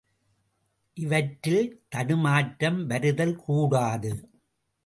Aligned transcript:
இவற்றில் 0.97 1.85
தடுமாற்றம் 1.89 2.85
வருதல் 2.85 3.35
கூடாது. 3.35 4.13